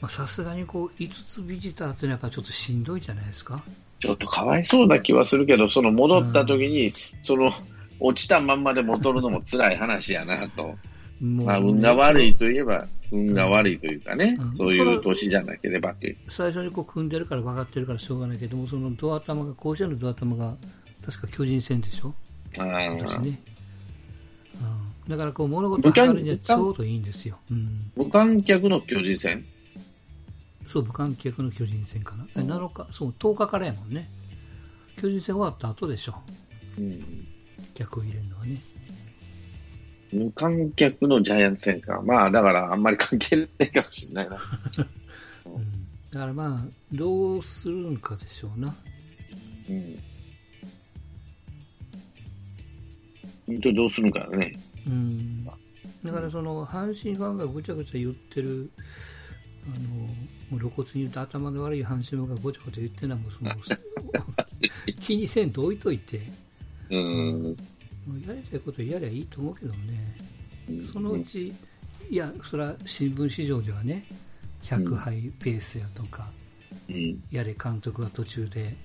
[0.08, 3.62] さすがにこう、5つビジターっていうのはやっぱちょっとしんどいじゃないですか。
[4.00, 7.52] ちょっとかわいそうな気はするけど、その戻った時に、その、
[8.00, 10.64] 落ちたまんまで戻るのも辛い話やなと。
[11.20, 16.18] もうまあ、運が悪いといえば、運が悪いというかね、うんそういう年じゃなければという。
[16.30, 20.56] 最初にこう組んでるから分かってるからしょうがないけども、そのドア玉が、甲子園のドア玉が、
[21.06, 22.16] 確か巨人戦でしょ、
[22.58, 23.51] あー私ね。
[25.12, 27.38] うん、だからこう物事を測るにはちょうどいいんですよ。
[27.52, 29.46] うん、無観客の巨人戦？
[30.72, 32.26] そう、無観客の巨人戦かな。
[32.36, 34.10] え7日、そう、10日からやもんね。
[34.96, 36.16] 巨人戦終わった後でしょ、
[36.78, 37.28] うん。
[37.74, 38.58] 客を入れるのはね。
[40.14, 42.02] 無観客のジャイアンツ戦か。
[42.06, 44.38] まあ、だからあんまり関係ないかもしれないな。
[45.46, 45.62] うん、
[46.12, 48.74] だからまあ、どうするんかでしょうな。
[49.70, 50.00] うん。
[53.48, 54.54] 本当にどうするんかね。
[54.88, 55.54] うん、だ
[56.12, 58.70] からその阪神ファンがごちゃごちゃ言ってる、
[59.66, 60.08] あの
[60.50, 63.52] もう露骨に言うと頭の悪い阪神ファンがごちゃごちゃ言ってるのはもうその
[65.00, 66.22] 気にせんと置いといて、
[66.90, 67.58] うん。
[68.08, 70.18] もうやりたいことやりゃいいと思うけどね、
[70.84, 71.54] そのうち、
[72.10, 74.06] いや、それは新聞市場ではね、
[74.64, 76.28] 100杯ペースやとか、
[76.90, 77.24] うん。
[77.32, 78.76] やれ監督が途中で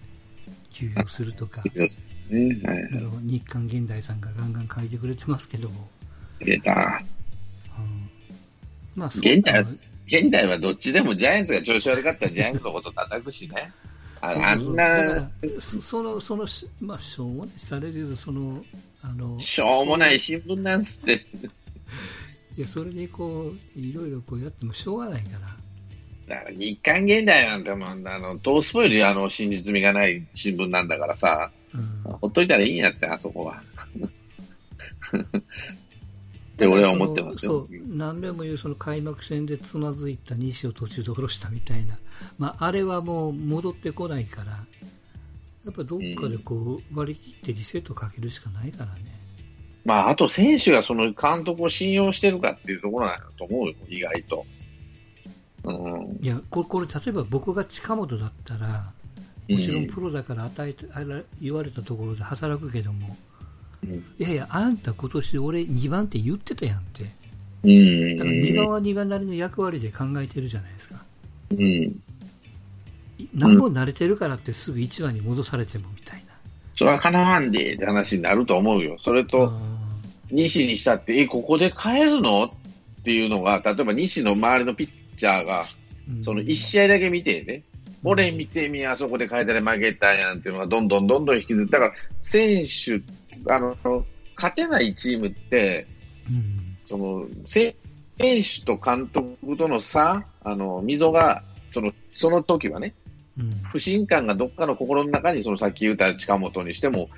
[0.76, 2.88] 休養するとか、ね、はい。
[2.92, 5.88] あの日刊現代さんがガンガン書いてくれてますけども、
[6.38, 7.00] 出た。
[7.78, 8.10] うん、
[8.94, 9.64] まあ、現代
[10.06, 13.72] 現代はどっちでもジャイアンツが調子悪かったらジャイアンツのこと叩くしね。
[14.20, 18.64] あそうそうそうんあなそその、そのし、まあ、しょうもないされるけど、その、
[19.02, 21.26] あの、しょうもない新聞なんすって。
[22.56, 25.56] いや、それにこう、いろいろこうやってもしょうがないから。
[26.26, 32.12] だから日刊現代なんてもう、あの、トースポよりあの、真実味がない新聞なんだからさ、うん。
[32.12, 33.62] ほっといたらいいんやって、あそこは。
[36.56, 37.66] って俺は思ってますよ。
[37.68, 41.98] そう、何べも言うその開幕戦でつまずいた西を途中で下ろしたみたいな。
[42.38, 44.52] まあ、あれはもう戻ってこないから、
[45.64, 49.16] やっぱどっかでこう割り切ってリセットかけるしかないからね。
[49.84, 54.46] まあ、あと選手がその監督を信用してるかっていうところなんだと思うよ、意外と。
[55.66, 56.18] うん。
[56.22, 58.90] いや、これ、これ例えば僕が近本だったら、
[59.48, 60.86] もちろんプロだから与えて、
[61.40, 63.16] 言われたところで働くけども、
[63.82, 67.04] うんいやいや、あんた今年俺2番って言ってたやんって。
[67.62, 68.16] うん。
[68.16, 71.04] だから2番は2番なりの役割で考えてるじゃないですか。
[71.50, 71.58] うん。
[73.18, 76.34] い何本慣れてるからってすぐ1番に戻されてもみたいな。
[76.74, 78.96] それはかなわんでって話になると思うよ。
[78.98, 79.76] それと、うん
[80.28, 82.46] 西にしたって、え、ここで変えるの？
[82.46, 82.50] っ
[83.04, 85.64] ていうのが、例えば西の周りのピッチャーが、
[86.08, 86.24] うん。
[86.24, 87.62] その1試合だけ見てね、
[88.04, 93.00] 俺見てみ、あそこで変えたら負けたやんっていうのがどんどんどんどん引きずって、だから選手、
[93.52, 93.76] あの、
[94.36, 95.86] 勝てないチームって、
[96.30, 96.76] うん。
[96.86, 97.74] その、選
[98.18, 102.94] 手と監督との差、あの、溝が、その、その時はね、
[103.38, 103.50] うん。
[103.70, 107.08] 不信感がどっかの心の中に、そのさっき言った近本にしても、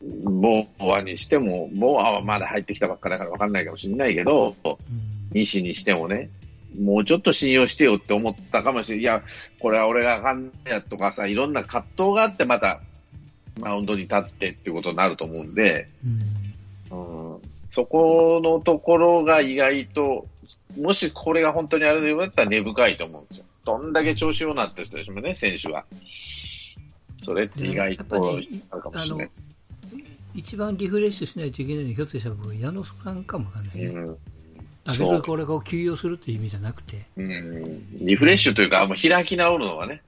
[0.00, 4.76] ボーアにしても、ボーアはまだ入ってきたばっかだから分かんないかもしれないけど、うん。
[5.32, 6.30] 西にしてもね、
[6.76, 9.02] もうちょっと信用してよって思ったかもしれない。
[9.02, 9.22] いや、
[9.60, 12.82] これは俺があかんねやとかさ、いろんな葛藤があってまた、
[13.58, 15.88] マウンドに立ってっていうことになると思うんで、
[16.90, 20.26] うんうん、そこのところが意外と、
[20.78, 23.44] もしこれが本当にあれでよかったら根深いと思うんですよ。
[23.64, 25.84] どんだけ調子よくなってる人でしょうね、選手は。
[27.24, 29.30] それって意外とりあるかもしれない。
[30.34, 33.86] 一番リフレッシュしないといけないのはひょっとしたら僕矢野さんかもわかんないね。
[33.86, 34.37] うんあ
[34.92, 40.02] 別にこれを休養するっていう意味じゃなくて、うん、リフレッシュというか、もう開き直るのはね、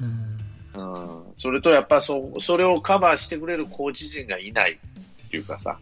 [0.00, 0.36] うん。
[0.76, 5.78] うん、それとやっぱそうそれをカバーしてくれるコーチ陣がいないっていうかさ、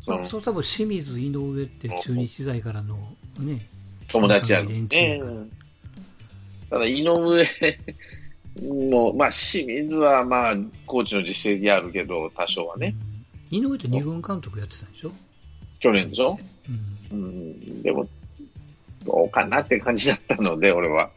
[0.00, 2.96] そそう多分清水、井上って中日時代からの
[3.38, 3.66] ね、
[4.08, 4.70] 友達やの。
[4.70, 5.20] 連ね。
[6.68, 7.46] ただ、井上
[8.62, 10.54] も、まあ、清水はまあ、
[10.86, 12.94] コーチの実績あるけど、多少はね、
[13.50, 13.58] うん。
[13.58, 15.12] 井上って二軍監督やってたんでしょ、
[15.80, 16.38] 去年でしょ、
[16.68, 18.08] うんうん、でも、
[19.04, 21.10] どうかなって感じだったので、俺は。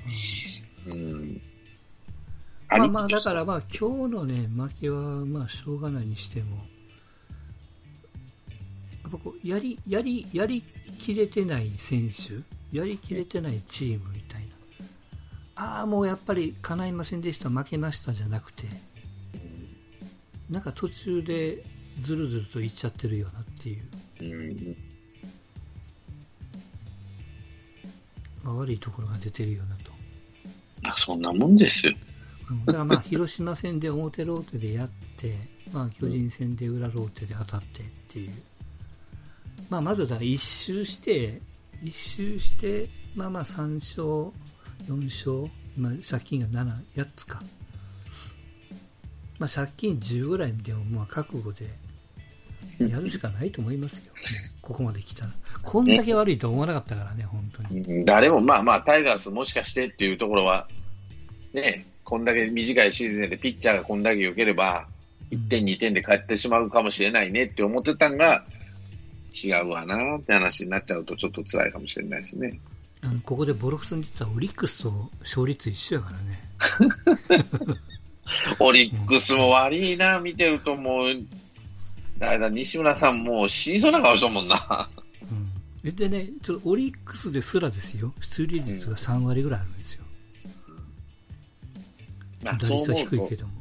[0.86, 1.41] うん。
[2.69, 6.57] まあまあ、だからまあ今日のね、負けはまあしょうがないにしても、
[9.03, 10.63] やっぱこうやり、やり、やり
[10.97, 14.47] きれてない選手、やりきれてないチームみたいな。
[15.55, 18.65] ああ、もうやっぱり叶いませんでした、負けましたじゃなくて、
[20.49, 21.63] なんか途中で
[22.01, 23.79] ずるずるといっちゃってるよなってい
[24.69, 24.75] う、
[28.47, 29.91] まあ、悪いところが出てるよなと。
[30.89, 31.93] あそんなもんですよ。
[32.49, 35.36] うんだからまあ 広島戦で表ローテでやって、
[35.73, 38.31] まあ、巨人戦で裏ローテで当たってっていう、
[39.69, 41.41] まあ、まずだ一周して、
[41.83, 44.31] 一周して、まあまあ3勝、
[44.87, 47.43] 4勝、今、借金が7、8つか、
[49.39, 51.67] まあ、借金10ぐらいでもまあ覚悟で
[52.79, 54.13] やるしかないと思いますよ、
[54.62, 55.35] ここまで来たら。
[55.68, 57.82] こんだけ悪いとは思わなかったからね、本当に。
[57.82, 60.65] うん誰も、まあまあ、タイガースもしかしてっていうところは、
[61.54, 64.88] ね、こんだけ短いシーズンでピッチャーがこんだけ良ければ、
[65.30, 68.46] 1点、2点で帰ってしまうかもしれないねって思ってたんが、
[69.44, 72.58] 違うわなって話になっちゃうとちょっと辛いかもしれないですね。
[73.04, 76.44] あのここでボロクソに言ったらオリックスと勝率一緒やからね。
[78.60, 81.10] オリックスも悪いな、見てるともう、
[82.20, 84.90] だ西村さんもう死にそうな顔しとんもんな。
[85.84, 85.96] うん。
[85.96, 90.04] でね、ちょっとオリックスですらですよ、出塁率が3割ぐらいあるんですよ。
[92.44, 93.54] まあ、打率は低いけども。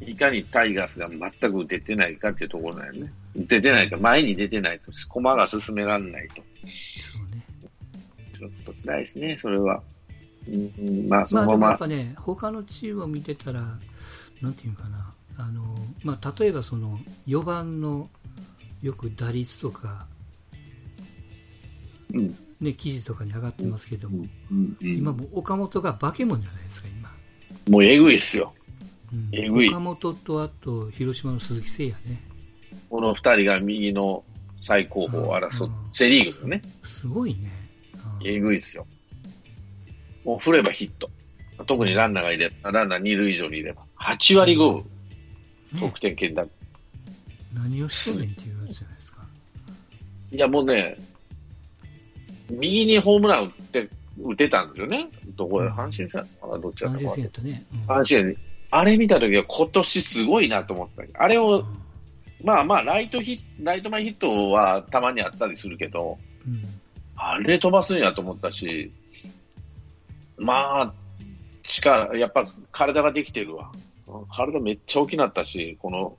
[0.00, 0.08] うん。
[0.08, 3.12] いかにタイガースが全く出てないかっていうところだよね。
[3.34, 6.36] 出てないと、前に出てないと、駒が進められないと。
[7.00, 7.44] そうね。
[8.38, 9.82] ちょっと辛いですね、それは。
[10.48, 13.78] うんうん、まあ、そのまま、もやっぱね、他のチームを見てたら、
[14.40, 15.62] なんていうかな、あの、
[16.02, 18.10] まあ例えばその4番の
[18.82, 20.11] よく打率とか、うん、
[22.60, 27.10] ね、記事とかに上がってますけども、うん、うん今もう岡本が化け物じゃないですか、今。
[27.68, 28.54] もうえぐいっすよ。
[29.12, 32.22] うんえぐい岡本とあと広島の鈴木誠也ね。
[32.88, 34.22] この二人が右の
[34.60, 36.62] 最高峰を争っうんセリーグですね。
[36.82, 37.50] すごいね。
[38.20, 38.86] うんえぐいっすよ。
[40.24, 41.10] もう振ればヒット。
[41.66, 43.82] 特にランナーがいれば、ランナー二塁以上にいれば。
[43.98, 44.84] 8割5分、
[45.74, 46.46] ね得点圏だ。
[47.54, 49.26] 何をしとんねんっていうやつじゃないですか。
[50.32, 50.96] いや、もうね、
[52.50, 53.88] 右にホームラン打って、
[54.20, 55.08] 打てたんですよね。
[55.36, 57.64] どこでうん阪神戦あどっちだっ安たか全戦やったね。
[57.72, 58.36] うん阪神
[58.74, 61.22] あれ見たときは今年すごいなと思った。
[61.22, 61.64] あれを、
[62.42, 66.64] まあまあ、ライトヒライト前ヒットはたまにあったりするけど、うん
[67.24, 68.90] あれ飛ばすんやと思ったし、
[70.38, 70.94] まあ、
[71.62, 73.70] 力、やっぱ体ができてるわ。
[74.34, 76.16] 体めっちゃ大きなったし、この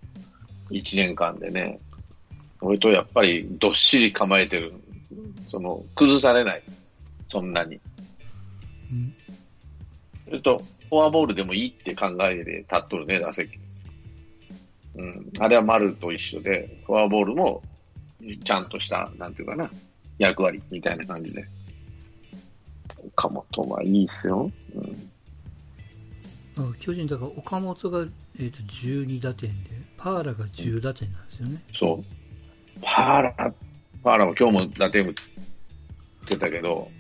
[0.70, 1.80] 1年間でね。
[2.60, 4.74] それとやっぱりどっしり構えてる。
[5.48, 6.64] その、崩されない。
[7.28, 7.80] そんなに。
[8.92, 9.16] うん
[10.26, 13.60] それと、フォアボールでもいいって考えで立っとるね、打席。
[14.96, 15.32] うん。
[15.40, 17.62] あれは丸と一緒で、フォアボールも、
[18.44, 19.70] ちゃんとした、なんていうかな、
[20.18, 21.46] 役割みたいな感じで。
[23.06, 24.52] 岡本はいいっすよ。
[24.76, 25.10] うん。
[26.56, 28.06] あ巨人だから岡本が、
[28.38, 31.64] えー、と12打点で、パーラが10打点なんですよね。
[31.72, 32.04] そう。
[32.82, 33.54] パーラ、
[34.04, 35.14] パーラも今日も打点打っ
[36.28, 36.92] てたけど、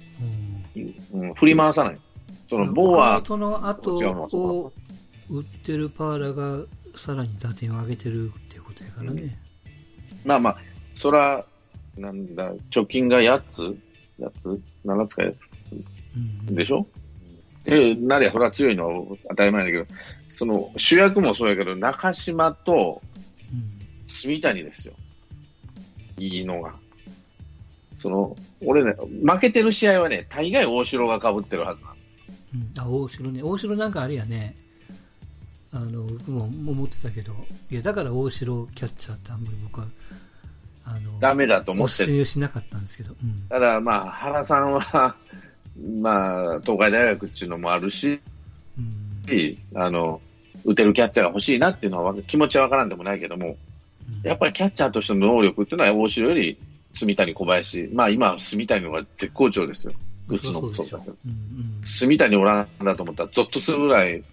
[0.75, 1.97] うんうん、振り回さない。
[2.49, 4.73] その、ボーは、岡本の後を
[5.29, 9.37] 打ってるパーラがさらに打点を上げてるっていうことやからね。
[10.23, 10.57] まあまあ、
[10.95, 11.45] そら、
[11.97, 13.61] なんだ、貯金が8つ
[14.19, 15.35] ?8 つ ?7 つか8
[16.15, 16.87] うんつでしょ？
[17.65, 19.85] で、なりゃ、それは強いのは当たり前だけど、
[20.37, 23.01] その、主役もそうやけど、中島と
[23.51, 24.93] うん住谷ですよ。
[26.17, 26.75] いいのが。
[28.03, 28.35] その、
[28.65, 28.95] 俺ね、
[29.25, 31.95] 負けてる試合はね、大概大城が被ってるはずなの。
[32.55, 34.55] うん、あ大城ね、大城なんかあれやね、
[35.71, 37.31] あの僕も思ってたけど、
[37.71, 39.87] いやだから大城キャッチャーってあんまり僕は
[40.83, 42.25] あのダメだと思おってる。
[42.25, 43.47] しなかったんですけど、うん。
[43.47, 45.15] ただ、まあ、原さんは、
[46.01, 48.19] まあ、東海大学っていうのもあるし、
[48.77, 49.81] うん。
[49.81, 50.19] あの、
[50.65, 53.55] 打てるキャッチャーが欲しいなっていうのは気持ちはわからんでもないけども、
[54.23, 54.27] うん。
[54.27, 56.59] やっぱりキャッチャーとしての能力っていうのは大城より
[56.93, 57.89] 住谷小林。
[57.93, 59.93] まあ今、住谷の方が絶好調ですよ。
[60.27, 61.17] 打つのもそうだけど。
[61.25, 64.23] うんうん住谷おらんだと思ったらゾッとするぐらい、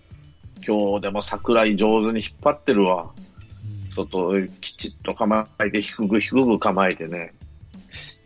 [0.66, 3.10] 今日でも桜井上手に引っ張ってるわ。
[3.16, 7.32] うん外きちっと構えて、低く低く構えてね。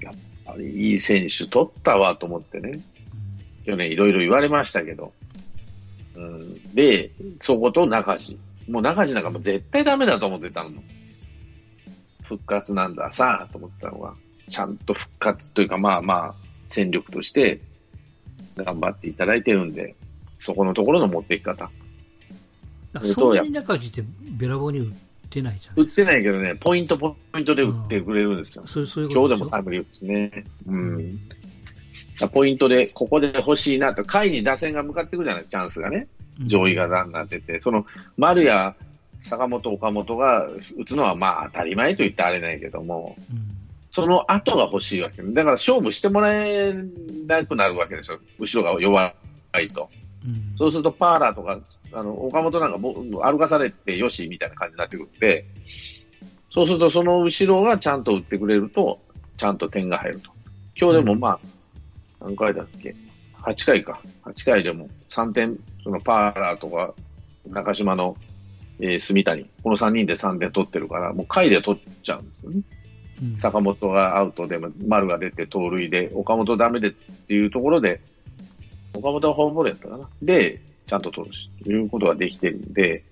[0.00, 0.14] やっ
[0.44, 2.80] ぱりいい選手取ったわと思ってね。
[3.64, 5.12] 去年いろいろ言われましたけど。
[6.16, 7.10] うん、で、
[7.40, 8.38] そこと中地。
[8.68, 10.70] もう中地なんかもう絶対ダメだと思ってたの。
[12.24, 14.14] 復活なんださあと思ったのが、
[14.48, 16.34] ちゃんと復活というかまあまあ
[16.68, 17.60] 戦力として
[18.56, 19.94] 頑張っていただいてるんで、
[20.38, 21.70] そこのところの持っていき方。
[22.94, 24.94] あそんなに中地ってべらぼうに打っ
[25.28, 25.80] てないじゃん。
[25.80, 28.66] 打ってないけどね、ポイントポイントで打ってくれるんですよ。
[28.66, 29.44] そうそういうこ今とでしょ？
[29.44, 30.44] 日でもタイムリーですね。
[30.66, 31.20] うん。
[32.32, 36.06] ポイントで、ここで欲しいなと、下位に打線が向かってくるじゃない、チャンスがね。
[36.46, 37.84] 上位がランナー出て、その、
[38.16, 38.76] 丸や
[39.20, 43.53] 坂本、岡本が打つのはまあ当たり前と言ってあれないけども、うん
[43.94, 45.22] その後が欲しいわけ。
[45.22, 46.74] だから勝負してもらえ
[47.28, 48.18] なくなるわけですよ。
[48.40, 49.14] 後ろが弱
[49.62, 49.88] いと。
[50.26, 51.60] うんそうするとパーラーとか、
[51.92, 55.46] あの、岡本なんか歩かされてよしみたいな感じになってくるんで、
[56.50, 58.98] そうするとその後ろがちゃんと打ってくれると、
[59.36, 60.32] ちゃんと点が入ると。
[60.74, 61.40] 今日でもまあ、
[62.20, 62.96] 何回だっけ
[63.42, 64.00] ?8 回か。
[64.24, 66.94] 8回でも3点、そのパーラーとか
[67.46, 68.16] 中島の、
[68.80, 72.62] えー住谷、この3人で3点取ってるから、もう回で取っちゃうんですよね。
[73.22, 78.00] うん坂本がアウトでも、丸が出て盗塁で、岡本ダメでっていうところで、
[78.92, 80.08] 岡本はフォアボールやったかな。
[80.22, 83.02] で、ちゃんと取るし、ということができてるんで、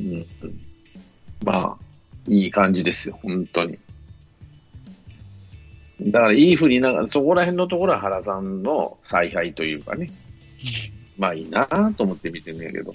[0.00, 0.26] うん、うん
[1.44, 1.84] まあ、
[2.28, 3.78] いい感じですよ、本当に。
[6.00, 10.10] だから、いい振りながら、そこら辺のところは原さんの采配というかね、
[11.16, 11.66] まあいいな
[11.96, 12.94] と思って見てんねやけど。